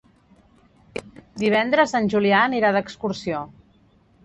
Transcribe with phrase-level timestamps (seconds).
[1.43, 3.45] Divendres en Julià anirà d'excursió.